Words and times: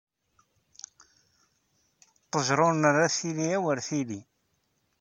Ṭejra 2.31 2.63
ur 2.67 2.75
nerra 2.75 3.07
tili 3.15 3.45
awer 3.57 3.77
tili. 3.87 4.19